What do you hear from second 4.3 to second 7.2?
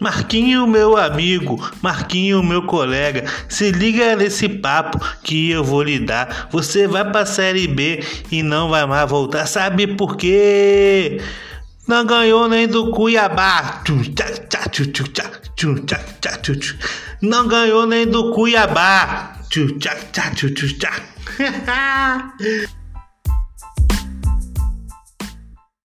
papo que eu vou lhe dar. Você vai